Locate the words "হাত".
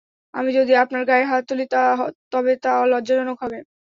1.25-1.43